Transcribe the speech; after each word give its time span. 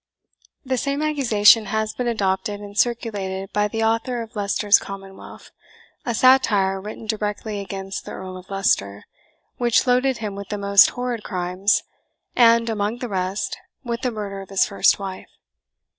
]The 0.65 0.79
same 0.79 1.03
accusation 1.03 1.65
has 1.67 1.93
been 1.93 2.07
adopted 2.07 2.59
and 2.59 2.75
circulated 2.75 3.53
by 3.53 3.67
the 3.67 3.83
author 3.83 4.23
of 4.23 4.35
Leicester's 4.35 4.79
Commonwealth, 4.79 5.51
a 6.07 6.15
satire 6.15 6.81
written 6.81 7.05
directly 7.05 7.59
against 7.59 8.05
the 8.05 8.13
Earl 8.13 8.35
of 8.35 8.49
Leicester, 8.49 9.03
which 9.57 9.85
loaded 9.85 10.17
him 10.17 10.33
with 10.33 10.49
the 10.49 10.57
most 10.57 10.89
horrid 10.89 11.21
crimes, 11.23 11.83
and, 12.35 12.67
among 12.67 12.97
the 12.97 13.09
rest, 13.09 13.59
with 13.83 14.01
the 14.01 14.09
murder 14.09 14.41
of 14.41 14.49
his 14.49 14.65
first 14.65 14.97
wife. 14.97 15.29